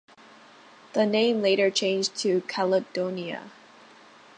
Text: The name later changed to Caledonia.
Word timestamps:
The 0.93 1.05
name 1.05 1.43
later 1.43 1.69
changed 1.69 2.15
to 2.21 2.41
Caledonia. 2.47 3.51